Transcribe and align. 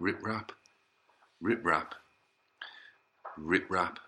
Rip 0.00 0.24
rap, 0.24 0.52
rip 1.40 1.64
rap, 1.64 1.96
rip 3.36 3.68
rap. 3.68 3.98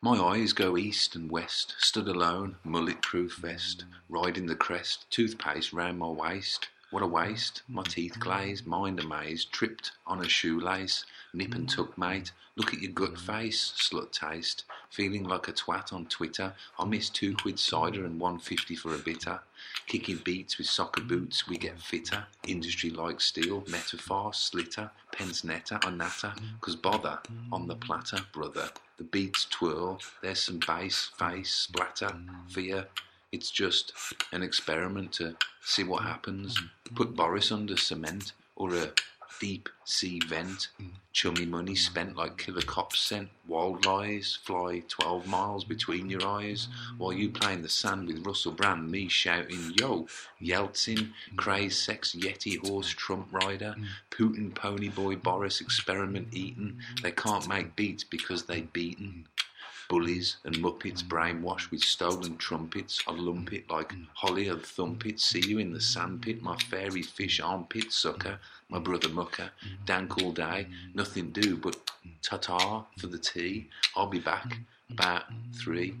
My 0.00 0.16
eyes 0.18 0.54
go 0.54 0.78
east 0.78 1.14
and 1.14 1.30
west, 1.30 1.74
stood 1.78 2.08
alone, 2.08 2.56
mullet 2.64 3.02
proof 3.02 3.36
vest, 3.36 3.84
riding 4.08 4.46
the 4.46 4.56
crest, 4.56 5.04
toothpaste 5.10 5.74
round 5.74 5.98
my 5.98 6.08
waist. 6.08 6.68
What 6.90 7.04
a 7.04 7.06
waste, 7.06 7.62
my 7.68 7.84
teeth 7.84 8.14
mm-hmm. 8.14 8.22
glazed, 8.22 8.66
mind 8.66 8.98
amazed, 8.98 9.52
tripped 9.52 9.92
on 10.08 10.20
a 10.20 10.28
shoelace, 10.28 11.04
nip 11.32 11.54
and 11.54 11.68
tuck, 11.68 11.96
mate. 11.96 12.32
Look 12.56 12.74
at 12.74 12.82
your 12.82 12.90
gut 12.90 13.14
mm-hmm. 13.14 13.32
face, 13.32 13.72
slut 13.76 14.10
taste. 14.10 14.64
Feeling 14.90 15.22
like 15.22 15.46
a 15.46 15.52
twat 15.52 15.92
on 15.92 16.06
Twitter. 16.06 16.52
I 16.80 16.84
miss 16.84 17.08
two 17.08 17.36
quid 17.36 17.60
cider 17.60 18.04
and 18.04 18.18
one 18.18 18.40
fifty 18.40 18.74
for 18.74 18.94
a 18.94 18.98
bitter. 18.98 19.38
Kicking 19.86 20.20
beats 20.24 20.58
with 20.58 20.66
soccer 20.66 21.00
mm-hmm. 21.00 21.08
boots, 21.08 21.46
we 21.46 21.58
get 21.58 21.80
fitter. 21.80 22.24
Industry 22.48 22.90
like 22.90 23.20
steel, 23.20 23.62
metaphor, 23.68 24.34
slitter, 24.34 24.90
pens 25.12 25.42
netter, 25.42 25.84
or 25.86 25.92
natter. 25.92 26.32
Cause 26.60 26.74
bother 26.74 27.20
on 27.52 27.68
the 27.68 27.76
platter, 27.76 28.18
brother. 28.32 28.68
The 28.98 29.04
beats 29.04 29.46
twirl, 29.48 30.00
there's 30.22 30.40
some 30.40 30.58
bass, 30.66 31.10
face, 31.16 31.54
splatter, 31.54 32.12
fear. 32.48 32.88
It's 33.32 33.50
just 33.50 33.92
an 34.32 34.42
experiment 34.42 35.12
to 35.14 35.36
see 35.62 35.84
what 35.84 36.02
happens. 36.02 36.56
Mm-hmm. 36.56 36.94
Put 36.96 37.14
Boris 37.14 37.52
under 37.52 37.76
cement 37.76 38.32
or 38.56 38.74
a 38.74 38.90
deep 39.40 39.68
sea 39.84 40.20
vent. 40.26 40.68
Mm. 40.80 40.90
Chummy 41.12 41.46
money 41.46 41.74
spent 41.74 42.16
like 42.16 42.38
killer 42.38 42.62
cops 42.62 43.00
sent. 43.00 43.28
Wild 43.48 43.84
lies 43.86 44.38
fly 44.42 44.82
12 44.88 45.26
miles 45.26 45.64
between 45.64 46.08
your 46.08 46.26
eyes. 46.26 46.68
While 46.98 47.12
you 47.12 47.30
play 47.30 47.54
in 47.54 47.62
the 47.62 47.68
sand 47.68 48.06
with 48.06 48.24
Russell 48.26 48.52
Brand, 48.52 48.90
me 48.90 49.08
shouting, 49.08 49.74
Yo, 49.78 50.06
Yeltsin, 50.40 50.98
mm. 50.98 51.36
craze 51.36 51.76
sex, 51.76 52.14
Yeti 52.14 52.64
horse, 52.66 52.90
Trump 52.90 53.28
rider, 53.32 53.74
mm. 53.78 53.86
Putin, 54.10 54.54
pony 54.54 54.88
boy, 54.88 55.16
Boris, 55.16 55.60
experiment 55.60 56.28
eaten. 56.32 56.78
They 57.02 57.12
can't 57.12 57.48
make 57.48 57.74
beats 57.74 58.04
because 58.04 58.44
they 58.44 58.62
beaten 58.62 59.26
bullies 59.90 60.36
and 60.44 60.54
muppets 60.54 61.02
mm. 61.02 61.08
brainwashed 61.08 61.72
with 61.72 61.82
stolen 61.82 62.36
trumpets. 62.36 63.02
I 63.08 63.12
lump 63.12 63.52
it 63.52 63.68
like 63.68 63.92
mm. 63.92 64.06
holly 64.14 64.46
and 64.46 64.62
thump 64.62 65.04
it. 65.04 65.18
See 65.18 65.42
you 65.46 65.58
in 65.58 65.72
the 65.72 65.80
sandpit, 65.80 66.40
my 66.40 66.56
fairy 66.70 67.02
fish 67.02 67.40
armpit 67.40 67.92
sucker, 67.92 68.38
my 68.68 68.78
brother 68.78 69.08
mucker. 69.08 69.50
Mm. 69.66 69.86
Dank 69.86 70.18
all 70.18 70.30
day, 70.30 70.68
nothing 70.94 71.30
do 71.30 71.56
but 71.56 71.76
ta-ta 72.22 72.86
for 72.98 73.08
the 73.08 73.18
tea. 73.18 73.68
I'll 73.96 74.06
be 74.06 74.20
back 74.20 74.58
about 74.90 75.24
three. 75.52 75.94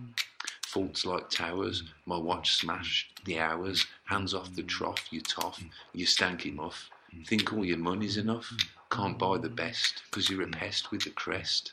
Faults 0.68 1.04
like 1.04 1.28
towers, 1.28 1.82
my 2.06 2.16
watch 2.16 2.54
smashed 2.54 3.20
the 3.24 3.40
hours. 3.40 3.86
Hands 4.04 4.32
off 4.32 4.54
the 4.54 4.62
trough, 4.62 5.08
you 5.10 5.20
toff, 5.20 5.60
you 5.92 6.06
stanky 6.06 6.54
muff. 6.54 6.88
Think 7.26 7.52
all 7.52 7.64
your 7.64 7.78
money's 7.78 8.16
enough? 8.16 8.52
Can't 8.88 9.18
buy 9.18 9.38
the 9.38 9.48
best, 9.48 10.04
cause 10.12 10.30
you're 10.30 10.42
a 10.42 10.48
pest 10.48 10.92
with 10.92 11.02
the 11.02 11.10
crest. 11.10 11.72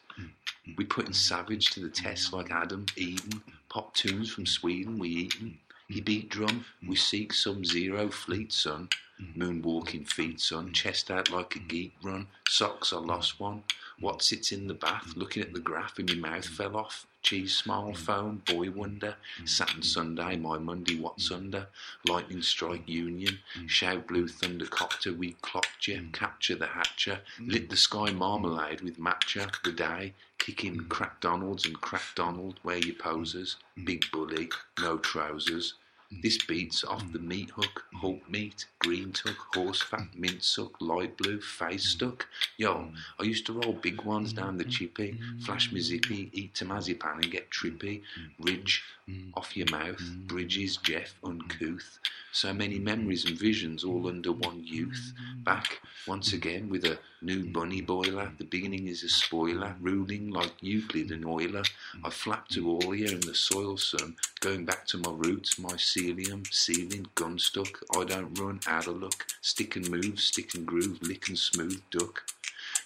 We 0.75 0.85
putting 0.85 1.13
savage 1.13 1.71
to 1.71 1.79
the 1.79 1.89
test 1.89 2.31
mm. 2.31 2.33
like 2.33 2.51
Adam, 2.51 2.85
Eden. 2.95 3.29
Mm. 3.29 3.41
Pop 3.69 3.93
tunes 3.93 4.29
from 4.31 4.45
Sweden, 4.45 4.97
we 4.97 5.09
eatin'. 5.09 5.57
He 5.87 6.01
mm. 6.01 6.05
beat 6.05 6.29
drum, 6.29 6.65
we 6.85 6.95
seek 6.95 7.33
some 7.33 7.63
zero 7.63 8.09
fleet, 8.09 8.51
son. 8.51 8.89
Mm-hmm. 9.21 9.41
Moonwalking 9.41 10.07
feet, 10.07 10.37
mm-hmm. 10.37 10.55
son. 10.55 10.73
Chest 10.73 11.09
out 11.09 11.31
like 11.31 11.55
a 11.55 11.59
mm-hmm. 11.59 11.67
geek 11.67 11.93
run. 12.03 12.27
Socks, 12.47 12.93
I 12.93 12.97
lost 12.97 13.39
one. 13.39 13.63
What 13.99 14.21
sits 14.21 14.51
in 14.51 14.67
the 14.67 14.75
bath? 14.75 15.13
Looking 15.15 15.41
at 15.41 15.53
the 15.53 15.59
graph 15.59 15.97
and 15.97 16.09
your 16.09 16.19
mouth 16.19 16.45
fell 16.45 16.77
off. 16.77 17.07
Cheese 17.23 17.55
smile 17.55 17.93
phone, 17.93 18.43
boy 18.45 18.69
wonder. 18.69 19.15
Saturn 19.43 19.81
Sunday, 19.81 20.35
my 20.37 20.59
Monday, 20.59 20.99
what's 20.99 21.31
under? 21.31 21.67
Lightning 22.07 22.43
strike 22.43 22.87
union. 22.87 23.39
Shout 23.65 24.07
blue 24.07 24.27
thunder 24.27 24.67
copter, 24.67 25.13
we 25.13 25.33
clocked 25.41 25.87
you. 25.87 26.07
Capture 26.13 26.55
the 26.55 26.67
hatcher. 26.67 27.21
Lit 27.39 27.69
the 27.69 27.75
sky 27.75 28.11
marmalade 28.11 28.81
with 28.81 28.99
matcha. 28.99 29.51
The 29.63 29.71
day. 29.71 30.13
Kicking 30.37 30.85
crack 30.87 31.19
Donalds 31.19 31.65
and 31.65 31.81
crack 31.81 32.03
Donald, 32.15 32.59
where 32.61 32.77
you 32.77 32.93
posers. 32.93 33.57
Big 33.83 34.05
bully, 34.11 34.49
no 34.79 34.99
trousers. 34.99 35.73
This 36.09 36.37
beats 36.37 36.85
off 36.85 37.11
the 37.11 37.19
meat 37.19 37.49
hook, 37.49 37.83
Hulk 37.95 38.29
meat, 38.29 38.67
green 38.87 39.11
tuck, 39.11 39.53
horse 39.53 39.81
fat, 39.81 40.07
mint 40.15 40.41
suck, 40.41 40.79
light 40.79 41.17
blue, 41.17 41.41
face 41.41 41.85
mm. 41.85 41.89
stuck. 41.89 42.25
Yo, 42.55 42.87
I 43.19 43.23
used 43.23 43.45
to 43.47 43.59
roll 43.59 43.73
big 43.73 44.01
ones 44.03 44.31
down 44.31 44.57
the 44.57 44.63
chippy, 44.63 45.19
flash 45.41 45.73
me 45.73 45.81
zippy, 45.81 46.29
eat 46.31 46.53
temazepam 46.53 47.15
and 47.21 47.29
get 47.29 47.51
trippy. 47.51 48.03
Ridge 48.39 48.83
off 49.35 49.55
your 49.55 49.69
mouth, 49.71 50.01
bridges, 50.27 50.77
Jeff, 50.77 51.15
uncouth. 51.23 51.99
So 52.31 52.53
many 52.53 52.77
memories 52.77 53.25
and 53.25 53.37
visions 53.37 53.83
all 53.83 54.07
under 54.07 54.31
one 54.31 54.63
youth. 54.63 55.13
Back 55.43 55.79
once 56.07 56.33
again 56.33 56.69
with 56.69 56.85
a 56.85 56.99
new 57.21 57.45
bunny 57.45 57.81
boiler. 57.81 58.31
The 58.37 58.43
beginning 58.43 58.87
is 58.87 59.03
a 59.03 59.09
spoiler, 59.09 59.75
ruling 59.79 60.29
like 60.29 60.53
Euclid 60.61 61.11
and 61.11 61.25
Euler. 61.25 61.63
I 62.03 62.09
flap 62.09 62.47
to 62.49 62.69
all 62.69 62.91
here 62.91 63.07
in 63.11 63.21
the 63.21 63.33
soil 63.33 63.77
sun, 63.77 64.17
going 64.39 64.65
back 64.65 64.85
to 64.87 64.97
my 64.97 65.11
roots, 65.11 65.55
mycelium, 65.55 66.45
ceiling, 66.53 67.07
gun 67.15 67.39
stuck. 67.39 67.79
I 67.95 68.03
don't 68.03 68.37
run 68.37 68.59
out 68.67 68.76
of 68.85 69.01
luck. 69.01 69.25
Stick 69.41 69.75
and 69.75 69.89
move, 69.89 70.19
stick 70.19 70.53
and 70.53 70.67
groove, 70.67 70.99
lick 71.01 71.29
and 71.29 71.39
smooth, 71.39 71.81
duck. 71.89 72.23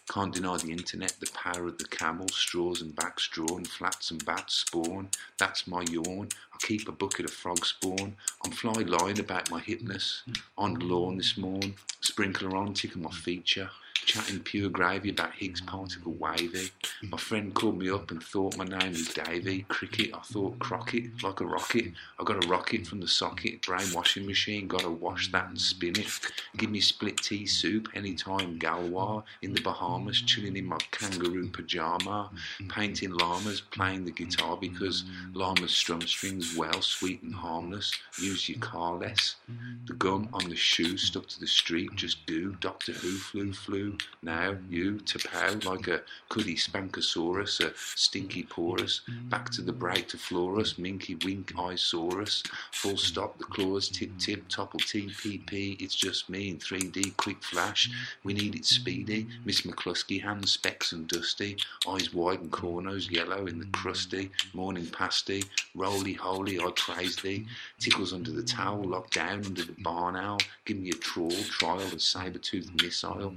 Can't 0.09 0.33
deny 0.33 0.57
the 0.57 0.71
internet, 0.71 1.15
the 1.19 1.31
power 1.33 1.67
of 1.67 1.77
the 1.77 1.85
camel, 1.85 2.27
straws 2.29 2.81
and 2.81 2.95
backs 2.95 3.27
drawn, 3.29 3.65
flats 3.65 4.11
and 4.11 4.23
bats 4.25 4.55
spawn. 4.55 5.09
That's 5.37 5.67
my 5.67 5.83
yawn. 5.83 6.29
I 6.53 6.57
keep 6.59 6.87
a 6.87 6.91
bucket 6.91 7.25
of 7.25 7.31
frog 7.31 7.65
spawn. 7.65 8.15
I'm 8.43 8.51
fly 8.51 8.83
lying 8.83 9.19
about 9.19 9.51
my 9.51 9.59
hipness. 9.59 10.21
On 10.57 10.73
the 10.73 10.85
lawn 10.85 11.17
this 11.17 11.37
morn, 11.37 11.75
sprinkler 12.01 12.55
on, 12.55 12.73
ticking 12.73 13.01
my 13.01 13.11
feature. 13.11 13.69
Chatting 14.11 14.41
pure 14.41 14.69
gravy 14.69 15.11
about 15.11 15.35
Higgs 15.35 15.61
particle 15.61 16.11
wavy. 16.11 16.69
My 17.01 17.17
friend 17.17 17.53
called 17.53 17.77
me 17.77 17.89
up 17.89 18.11
and 18.11 18.21
thought 18.21 18.57
my 18.57 18.65
name 18.65 18.91
was 18.91 19.07
Davy. 19.07 19.61
Cricket, 19.69 20.13
I 20.13 20.19
thought 20.19 20.59
Crockett, 20.59 21.23
like 21.23 21.39
a 21.39 21.45
rocket. 21.45 21.93
I 22.19 22.25
got 22.25 22.43
a 22.43 22.47
rocket 22.49 22.85
from 22.85 22.99
the 22.99 23.07
socket. 23.07 23.61
Brainwashing 23.61 24.27
machine, 24.27 24.67
gotta 24.67 24.89
wash 24.89 25.31
that 25.31 25.47
and 25.47 25.61
spin 25.61 25.97
it. 25.97 26.09
Give 26.57 26.69
me 26.69 26.81
split 26.81 27.19
tea 27.19 27.45
soup 27.45 27.87
anytime 27.95 28.59
Galwa 28.59 29.23
in 29.43 29.53
the 29.53 29.61
Bahamas, 29.61 30.21
chilling 30.21 30.57
in 30.57 30.65
my 30.65 30.79
kangaroo 30.91 31.47
pajama, 31.47 32.31
painting 32.67 33.11
llamas, 33.11 33.61
playing 33.61 34.03
the 34.03 34.11
guitar 34.11 34.57
because 34.57 35.05
llamas 35.33 35.71
strum 35.71 36.01
strings 36.01 36.57
well, 36.57 36.81
sweet 36.81 37.23
and 37.23 37.33
harmless. 37.33 37.93
Use 38.19 38.49
your 38.49 38.59
car 38.59 38.97
less. 38.97 39.37
The 39.85 39.93
gum 39.93 40.27
on 40.33 40.49
the 40.49 40.55
shoe 40.57 40.97
stuck 40.97 41.27
to 41.29 41.39
the 41.39 41.47
street, 41.47 41.95
just 41.95 42.25
goo. 42.25 42.57
Doctor 42.59 42.91
Who 42.91 43.11
flew, 43.17 43.53
flew. 43.53 43.97
Now 44.23 44.55
you 44.69 44.99
to 44.99 45.19
pow 45.19 45.55
like 45.63 45.87
a 45.87 46.01
cuddy 46.29 46.55
spankosaurus, 46.55 47.59
a 47.59 47.73
stinky 47.75 48.43
porous. 48.43 49.01
Back 49.29 49.49
to 49.51 49.61
the 49.61 49.73
break 49.73 50.07
to 50.09 50.17
florus, 50.17 50.77
minky 50.77 51.15
wink 51.15 51.53
eyesaurus, 51.55 52.43
Full 52.71 52.97
stop, 52.97 53.37
the 53.37 53.43
claws 53.43 53.89
tip 53.89 54.11
tip, 54.17 54.47
topple 54.47 54.79
TPP. 54.79 55.81
It's 55.81 55.95
just 55.95 56.29
me 56.29 56.49
in 56.49 56.57
3D, 56.57 57.15
quick 57.17 57.43
flash. 57.43 57.89
We 58.23 58.33
need 58.33 58.55
it 58.55 58.65
speedy. 58.65 59.27
Miss 59.45 59.61
McCluskey, 59.61 60.21
hands 60.21 60.51
specks 60.51 60.91
and 60.91 61.07
dusty. 61.07 61.57
Eyes 61.87 62.13
wide 62.13 62.41
and 62.41 62.51
corners, 62.51 63.09
yellow 63.09 63.45
in 63.47 63.59
the 63.59 63.65
crusty. 63.67 64.31
Morning 64.53 64.87
pasty, 64.87 65.43
roly 65.75 66.13
holy, 66.13 66.59
I 66.59 66.71
praise 66.75 67.15
thee. 67.17 67.45
Tickles 67.79 68.13
under 68.13 68.31
the 68.31 68.43
towel, 68.43 68.83
locked 68.83 69.13
down 69.13 69.45
under 69.45 69.63
the 69.63 69.75
barn 69.79 70.15
owl. 70.15 70.39
Give 70.65 70.77
me 70.77 70.89
a 70.89 70.93
trawl, 70.93 71.31
trial, 71.49 71.79
a 71.79 71.99
saber-toothed 71.99 72.81
missile. 72.81 73.33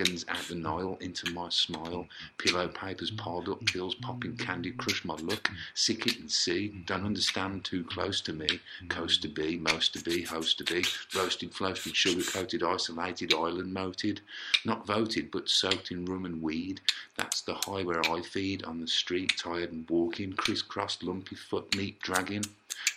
Dragons 0.00 0.24
out 0.30 0.48
the 0.48 0.54
Nile 0.54 0.96
into 1.02 1.30
my 1.32 1.50
smile. 1.50 2.06
Pillow 2.38 2.68
papers 2.68 3.10
piled 3.10 3.50
up, 3.50 3.62
pills 3.66 3.94
popping, 3.96 4.34
candy 4.34 4.70
crush 4.70 5.04
my 5.04 5.14
luck. 5.16 5.50
Sick 5.74 6.06
it 6.06 6.18
and 6.18 6.30
see, 6.30 6.68
don't 6.86 7.04
understand 7.04 7.66
too 7.66 7.84
close 7.84 8.22
to 8.22 8.32
me. 8.32 8.48
Coast 8.88 9.20
to 9.20 9.28
be, 9.28 9.58
most 9.58 9.92
to 9.92 10.02
be, 10.02 10.22
host 10.22 10.56
to 10.56 10.64
be. 10.64 10.86
Roasted, 11.14 11.52
floated, 11.52 11.94
sugar 11.94 12.22
coated, 12.22 12.62
isolated, 12.62 13.34
island 13.34 13.74
moated. 13.74 14.22
Not 14.64 14.86
voted, 14.86 15.30
but 15.30 15.50
soaked 15.50 15.90
in 15.90 16.06
rum 16.06 16.24
and 16.24 16.40
weed. 16.40 16.80
That's 17.16 17.42
the 17.42 17.56
high 17.56 17.82
where 17.82 18.00
I 18.10 18.22
feed 18.22 18.64
on 18.64 18.80
the 18.80 18.88
street, 18.88 19.36
tired 19.36 19.70
and 19.70 19.86
walking, 19.90 20.32
crisscrossed, 20.32 21.02
lumpy 21.02 21.36
foot 21.36 21.76
meat 21.76 22.00
dragging, 22.00 22.44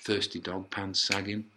thirsty 0.05 0.39
dog 0.39 0.69
pants 0.69 1.01
sagging. 1.01 1.47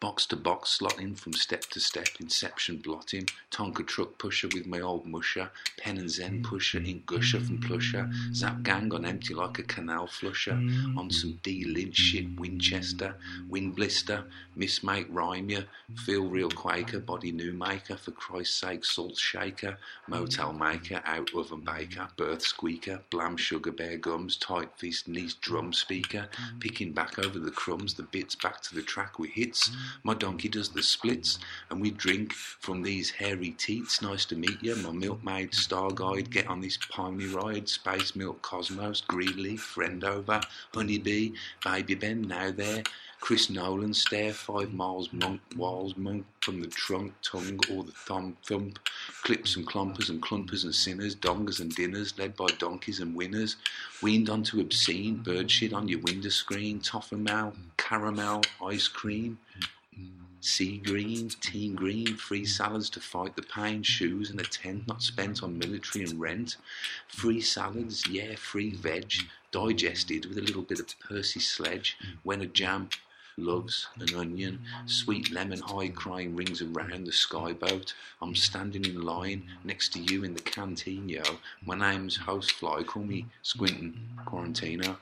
Box 0.00 0.26
to 0.26 0.36
box, 0.36 0.78
slotting 0.78 1.18
from 1.18 1.32
step 1.32 1.62
to 1.62 1.80
step, 1.80 2.06
inception 2.20 2.76
blotting, 2.76 3.28
Tonka 3.50 3.84
truck 3.84 4.16
pusher 4.16 4.46
with 4.54 4.64
my 4.64 4.80
old 4.80 5.04
musher, 5.04 5.50
pen 5.76 5.98
and 5.98 6.08
zen 6.08 6.40
pusher, 6.40 6.78
ink 6.78 7.04
gusher 7.04 7.40
from 7.40 7.58
plusher, 7.58 8.08
zap 8.32 8.62
gang 8.62 8.94
on 8.94 9.04
empty 9.04 9.34
like 9.34 9.58
a 9.58 9.64
canal 9.64 10.06
flusher, 10.06 10.52
on 10.96 11.10
some 11.10 11.40
D 11.42 11.64
Lynch 11.64 11.96
shit, 11.96 12.38
Winchester, 12.38 13.16
wind 13.48 13.74
blister, 13.74 14.24
mismake 14.56 15.06
rhyme 15.08 15.50
ya, 15.50 15.62
feel 15.96 16.28
real 16.28 16.50
quaker, 16.50 17.00
body 17.00 17.32
new 17.32 17.52
maker, 17.52 17.96
for 17.96 18.12
Christ's 18.12 18.54
sake, 18.54 18.84
salt 18.84 19.16
shaker, 19.16 19.76
motel 20.06 20.52
maker, 20.52 21.02
out 21.06 21.34
oven 21.34 21.60
baker, 21.60 22.06
birth 22.16 22.42
squeaker, 22.42 23.00
blam 23.10 23.36
sugar 23.36 23.72
bear 23.72 23.96
gums, 23.96 24.36
tight 24.36 24.70
fist 24.76 25.08
knees 25.08 25.34
drum 25.34 25.72
speaker, 25.72 26.28
picking 26.60 26.92
back 26.92 27.18
over 27.18 27.40
the 27.40 27.50
crumbs, 27.50 27.94
the 27.94 28.04
bits 28.04 28.36
back 28.36 28.60
to 28.60 28.76
the 28.76 28.82
track 28.82 29.18
with 29.18 29.30
hits, 29.30 29.72
My 30.02 30.14
donkey 30.14 30.48
does 30.48 30.70
the 30.70 30.82
splits, 30.82 31.38
and 31.70 31.80
we 31.80 31.90
drink 31.90 32.32
from 32.32 32.82
these 32.82 33.10
hairy 33.10 33.50
teats. 33.50 34.02
Nice 34.02 34.24
to 34.26 34.36
meet 34.36 34.62
you, 34.62 34.76
my 34.76 34.92
milkmaid, 34.92 35.54
star 35.54 35.90
guide. 35.90 36.30
Get 36.30 36.48
on 36.48 36.60
this 36.60 36.78
pony 36.90 37.26
ride, 37.26 37.68
space 37.68 38.14
milk 38.16 38.42
cosmos, 38.42 39.02
greenleaf, 39.02 39.60
friend 39.60 40.04
over, 40.04 40.40
honeybee, 40.74 41.32
baby 41.64 41.94
Ben, 41.94 42.22
now 42.22 42.50
there. 42.50 42.82
Chris 43.20 43.50
Nolan 43.50 43.92
stare 43.92 44.32
five 44.32 44.72
miles 44.72 45.12
monk 45.12 45.40
walls 45.56 45.96
monk 45.96 46.24
from 46.40 46.60
the 46.60 46.68
trunk 46.68 47.12
tongue 47.20 47.58
or 47.70 47.82
the 47.82 47.92
thumb 47.92 48.36
thump 48.46 48.78
clips 49.22 49.56
and 49.56 49.66
clompers 49.66 50.08
and 50.08 50.22
clumpers 50.22 50.64
and 50.64 50.74
sinners 50.74 51.16
dongers 51.16 51.60
and 51.60 51.74
dinners 51.74 52.16
led 52.16 52.36
by 52.36 52.46
donkeys 52.58 53.00
and 53.00 53.14
winners 53.14 53.56
weaned 54.02 54.30
onto 54.30 54.60
obscene 54.60 55.16
bird 55.16 55.50
shit 55.50 55.72
on 55.72 55.88
your 55.88 56.00
window 56.00 56.28
screen 56.28 56.80
toffee 56.80 57.16
caramel 57.76 58.42
ice 58.64 58.86
cream 58.86 59.36
sea 60.40 60.78
green 60.78 61.28
tea 61.40 61.68
green 61.70 62.16
free 62.16 62.44
salads 62.44 62.88
to 62.90 63.00
fight 63.00 63.34
the 63.36 63.42
pain 63.42 63.82
shoes 63.82 64.30
and 64.30 64.40
a 64.40 64.44
tent 64.44 64.86
not 64.86 65.02
spent 65.02 65.42
on 65.42 65.58
military 65.58 66.04
and 66.04 66.20
rent 66.20 66.56
free 67.08 67.40
salads 67.40 68.06
yeah 68.08 68.34
free 68.36 68.70
veg 68.70 69.12
digested 69.50 70.26
with 70.26 70.38
a 70.38 70.42
little 70.42 70.62
bit 70.62 70.78
of 70.78 70.86
Percy 71.00 71.40
sledge 71.40 71.96
when 72.22 72.40
a 72.40 72.46
jam 72.46 72.88
loves 73.38 73.88
an 74.00 74.14
onion, 74.16 74.60
sweet 74.86 75.30
lemon 75.30 75.60
high 75.60 75.88
crying 75.88 76.34
rings 76.34 76.60
around 76.60 77.06
the 77.06 77.12
skyboat. 77.12 77.94
I'm 78.20 78.34
standing 78.34 78.84
in 78.84 79.02
line 79.02 79.44
next 79.64 79.92
to 79.92 80.00
you 80.00 80.24
in 80.24 80.34
the 80.34 80.40
canteen, 80.40 81.08
yo. 81.08 81.22
My 81.64 81.76
name's 81.76 82.18
Housefly, 82.18 82.84
call 82.86 83.04
me 83.04 83.26
Squintin 83.44 83.94
Quarantino. 84.26 84.96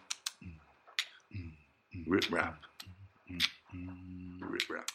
Rip 2.07 2.31
rap. 2.31 2.59
Rip 4.41 4.71
rap. 4.71 4.91